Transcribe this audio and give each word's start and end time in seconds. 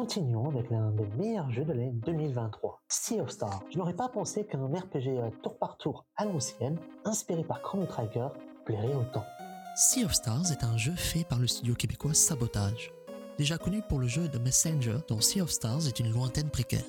continuons 0.00 0.48
avec 0.48 0.70
l'un 0.70 0.92
des 0.92 1.06
meilleurs 1.18 1.50
jeux 1.50 1.66
de 1.66 1.72
l'année 1.72 1.92
2023, 1.92 2.80
Sea 2.88 3.20
of 3.20 3.28
Stars. 3.28 3.60
Je 3.70 3.76
n'aurais 3.76 3.92
pas 3.92 4.08
pensé 4.08 4.46
qu'un 4.46 4.64
RPG 4.64 5.20
tour 5.42 5.58
par 5.58 5.76
tour 5.76 6.06
à 6.16 6.24
l'ancienne, 6.24 6.78
inspiré 7.04 7.44
par 7.44 7.60
Chrono 7.60 7.84
Trigger, 7.84 8.28
plairait 8.64 8.94
autant. 8.94 9.26
Sea 9.76 10.06
of 10.06 10.14
Stars 10.14 10.52
est 10.52 10.64
un 10.64 10.78
jeu 10.78 10.94
fait 10.96 11.24
par 11.24 11.38
le 11.38 11.46
studio 11.46 11.74
québécois 11.74 12.14
Sabotage. 12.14 12.94
Déjà 13.36 13.58
connu 13.58 13.82
pour 13.90 13.98
le 13.98 14.06
jeu 14.06 14.26
The 14.26 14.40
Messenger, 14.40 15.00
dont 15.06 15.20
Sea 15.20 15.42
of 15.42 15.50
Stars 15.50 15.86
est 15.86 16.00
une 16.00 16.10
lointaine 16.10 16.48
préquelle. 16.48 16.80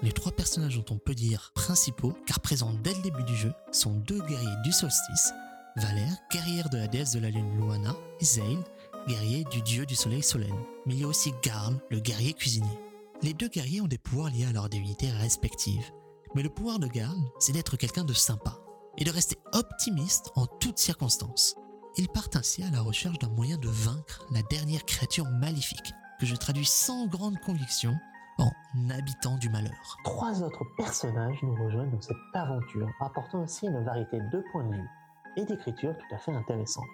Les 0.00 0.12
trois 0.12 0.30
personnages 0.30 0.76
dont 0.76 0.94
on 0.94 0.98
peut 0.98 1.16
dire 1.16 1.50
principaux, 1.56 2.12
car 2.24 2.38
présents 2.38 2.74
dès 2.84 2.94
le 2.94 3.02
début 3.02 3.24
du 3.24 3.34
jeu, 3.34 3.52
sont 3.72 3.94
deux 3.94 4.20
guerriers 4.20 4.62
du 4.62 4.70
solstice, 4.70 5.32
Valère, 5.76 6.16
guerrière 6.30 6.68
de 6.68 6.78
la 6.78 6.86
déesse 6.86 7.14
de 7.14 7.20
la 7.20 7.30
lune 7.30 7.56
Luana, 7.56 7.96
et 8.20 8.24
Zale, 8.24 8.62
guerrier 9.06 9.44
du 9.44 9.62
dieu 9.62 9.86
du 9.86 9.94
soleil 9.94 10.22
Solène. 10.22 10.64
Mais 10.86 10.94
il 10.94 11.00
y 11.00 11.04
a 11.04 11.08
aussi 11.08 11.32
Garl, 11.42 11.80
le 11.90 12.00
guerrier 12.00 12.32
cuisinier. 12.32 12.78
Les 13.22 13.34
deux 13.34 13.48
guerriers 13.48 13.80
ont 13.80 13.86
des 13.86 13.98
pouvoirs 13.98 14.30
liés 14.30 14.46
à 14.46 14.52
leurs 14.52 14.68
divinités 14.68 15.10
respectives. 15.10 15.90
Mais 16.34 16.42
le 16.42 16.48
pouvoir 16.48 16.78
de 16.78 16.86
Garl, 16.86 17.18
c'est 17.38 17.52
d'être 17.52 17.76
quelqu'un 17.76 18.04
de 18.04 18.12
sympa 18.12 18.58
et 18.98 19.04
de 19.04 19.10
rester 19.10 19.36
optimiste 19.52 20.30
en 20.36 20.46
toutes 20.46 20.78
circonstances. 20.78 21.56
Ils 21.96 22.08
partent 22.08 22.36
ainsi 22.36 22.62
à 22.62 22.70
la 22.70 22.80
recherche 22.80 23.18
d'un 23.18 23.30
moyen 23.30 23.56
de 23.56 23.68
vaincre 23.68 24.24
la 24.30 24.42
dernière 24.42 24.84
créature 24.84 25.26
maléfique, 25.28 25.92
que 26.20 26.26
je 26.26 26.36
traduis 26.36 26.66
sans 26.66 27.06
grande 27.06 27.38
conviction 27.40 27.94
en 28.38 28.50
habitant 28.90 29.36
du 29.36 29.50
malheur. 29.50 29.96
Trois 30.04 30.42
autres 30.42 30.64
personnages 30.76 31.38
nous 31.42 31.54
rejoignent 31.64 31.90
dans 31.90 32.00
cette 32.00 32.16
aventure, 32.34 32.88
apportant 33.00 33.42
ainsi 33.42 33.66
une 33.66 33.84
variété 33.84 34.18
de 34.18 34.44
points 34.52 34.64
de 34.64 34.76
vue 34.76 34.88
et 35.36 35.44
d'écriture 35.44 35.94
tout 35.96 36.14
à 36.14 36.18
fait 36.18 36.32
intéressante. 36.32 36.84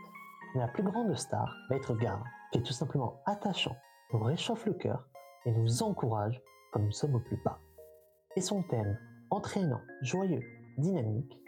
La 0.56 0.68
plus 0.68 0.82
grande 0.82 1.14
star 1.14 1.54
va 1.68 1.76
être 1.76 1.94
qui 2.50 2.58
est 2.58 2.62
tout 2.62 2.72
simplement 2.72 3.20
attachant, 3.26 3.76
nous 4.10 4.22
réchauffe 4.22 4.64
le 4.64 4.72
cœur 4.72 5.06
et 5.44 5.52
nous 5.52 5.82
encourage 5.82 6.40
quand 6.72 6.80
nous 6.80 6.92
sommes 6.92 7.14
au 7.14 7.20
plus 7.20 7.36
bas. 7.44 7.60
Et 8.36 8.40
son 8.40 8.62
thème, 8.62 8.98
entraînant, 9.28 9.82
joyeux, 10.00 10.40
dynamique, 10.78 11.38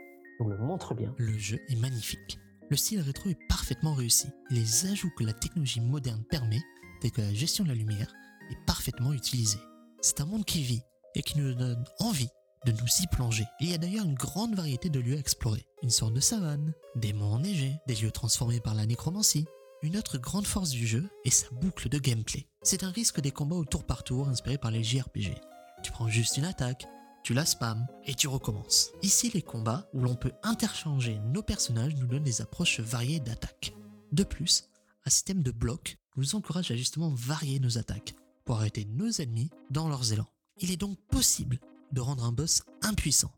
nous 0.40 0.50
le 0.50 0.58
montre 0.58 0.94
bien. 0.94 1.14
Le 1.16 1.32
jeu 1.38 1.58
est 1.70 1.80
magnifique. 1.80 2.38
Le 2.68 2.76
style 2.76 3.00
rétro 3.00 3.30
est 3.30 3.48
parfaitement 3.48 3.94
réussi 3.94 4.28
les 4.50 4.84
ajouts 4.92 5.14
que 5.16 5.24
la 5.24 5.32
technologie 5.32 5.80
moderne 5.80 6.24
permet, 6.28 6.60
tels 7.00 7.12
que 7.12 7.22
la 7.22 7.32
gestion 7.32 7.64
de 7.64 7.70
la 7.70 7.76
lumière, 7.76 8.12
est 8.50 8.66
parfaitement 8.66 9.14
utilisé. 9.14 9.58
C'est 10.02 10.20
un 10.20 10.26
monde 10.26 10.44
qui 10.44 10.62
vit 10.62 10.82
et 11.14 11.22
qui 11.22 11.38
nous 11.38 11.54
donne 11.54 11.82
envie 12.00 12.28
de 12.64 12.72
nous 12.72 12.88
y 13.02 13.06
plonger. 13.06 13.44
Il 13.60 13.70
y 13.70 13.74
a 13.74 13.78
d'ailleurs 13.78 14.04
une 14.04 14.14
grande 14.14 14.54
variété 14.54 14.90
de 14.90 15.00
lieux 15.00 15.16
à 15.16 15.20
explorer. 15.20 15.66
Une 15.82 15.90
sorte 15.90 16.14
de 16.14 16.20
savane, 16.20 16.72
des 16.96 17.12
monts 17.12 17.34
enneigés, 17.34 17.76
des 17.86 17.94
lieux 17.94 18.10
transformés 18.10 18.60
par 18.60 18.74
la 18.74 18.86
nécromancie. 18.86 19.46
Une 19.82 19.96
autre 19.96 20.18
grande 20.18 20.46
force 20.46 20.70
du 20.70 20.86
jeu 20.86 21.08
est 21.24 21.30
sa 21.30 21.48
boucle 21.50 21.88
de 21.88 21.98
gameplay. 21.98 22.48
C'est 22.62 22.82
un 22.82 22.90
risque 22.90 23.20
des 23.20 23.30
combats 23.30 23.56
au 23.56 23.64
tour 23.64 23.84
par 23.84 24.02
tour 24.02 24.28
inspirés 24.28 24.58
par 24.58 24.70
les 24.70 24.82
JRPG. 24.82 25.34
Tu 25.82 25.92
prends 25.92 26.08
juste 26.08 26.36
une 26.36 26.44
attaque, 26.44 26.86
tu 27.22 27.34
la 27.34 27.44
spams 27.44 27.86
et 28.04 28.14
tu 28.14 28.26
recommences. 28.26 28.90
Ici, 29.02 29.30
les 29.32 29.42
combats 29.42 29.88
où 29.94 30.00
l'on 30.00 30.16
peut 30.16 30.32
interchanger 30.42 31.20
nos 31.32 31.42
personnages 31.42 31.94
nous 31.94 32.06
donnent 32.06 32.24
des 32.24 32.40
approches 32.40 32.80
variées 32.80 33.20
d'attaques. 33.20 33.74
De 34.12 34.24
plus, 34.24 34.64
un 35.04 35.10
système 35.10 35.42
de 35.42 35.50
blocs 35.50 35.98
nous 36.16 36.34
encourage 36.34 36.70
à 36.70 36.76
justement 36.76 37.12
varier 37.14 37.60
nos 37.60 37.78
attaques 37.78 38.14
pour 38.44 38.56
arrêter 38.56 38.84
nos 38.86 39.10
ennemis 39.10 39.50
dans 39.70 39.88
leurs 39.88 40.12
élans. 40.12 40.28
Il 40.58 40.72
est 40.72 40.76
donc 40.76 40.98
possible 41.10 41.60
de 41.92 42.00
rendre 42.00 42.24
un 42.24 42.32
boss 42.32 42.62
impuissant. 42.82 43.30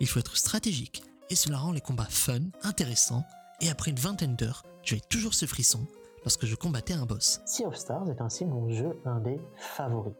Il 0.00 0.08
faut 0.08 0.20
être 0.20 0.36
stratégique 0.36 1.02
et 1.30 1.36
cela 1.36 1.58
rend 1.58 1.72
les 1.72 1.80
combats 1.80 2.04
fun, 2.04 2.40
intéressants 2.62 3.24
et 3.60 3.70
après 3.70 3.90
une 3.90 3.98
vingtaine 3.98 4.36
d'heures, 4.36 4.64
j'avais 4.82 5.02
toujours 5.08 5.34
ce 5.34 5.46
frisson 5.46 5.86
lorsque 6.22 6.46
je 6.46 6.54
combattais 6.54 6.94
un 6.94 7.06
boss. 7.06 7.40
Sea 7.46 7.66
of 7.66 7.76
Stars 7.76 8.10
est 8.10 8.20
ainsi 8.20 8.44
mon 8.44 8.68
jeu 8.70 9.00
indé 9.04 9.40
favori. 9.56 10.12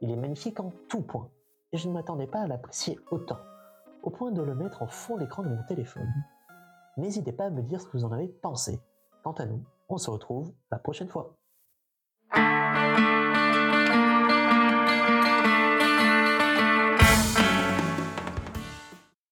Il 0.00 0.10
est 0.10 0.16
magnifique 0.16 0.60
en 0.60 0.72
tout 0.88 1.02
point 1.02 1.28
et 1.72 1.76
je 1.76 1.88
ne 1.88 1.94
m'attendais 1.94 2.26
pas 2.26 2.40
à 2.40 2.46
l'apprécier 2.46 2.98
autant, 3.10 3.38
au 4.02 4.10
point 4.10 4.30
de 4.30 4.42
le 4.42 4.54
mettre 4.54 4.82
en 4.82 4.86
fond 4.86 5.16
d'écran 5.16 5.42
de 5.42 5.48
mon 5.48 5.62
téléphone. 5.64 6.12
N'hésitez 6.96 7.32
pas 7.32 7.46
à 7.46 7.50
me 7.50 7.62
dire 7.62 7.80
ce 7.80 7.86
que 7.86 7.96
vous 7.96 8.04
en 8.04 8.12
avez 8.12 8.28
pensé. 8.28 8.80
Quant 9.22 9.32
à 9.32 9.46
nous, 9.46 9.62
on 9.88 9.98
se 9.98 10.10
retrouve 10.10 10.52
la 10.70 10.78
prochaine 10.78 11.08
fois. 11.08 11.34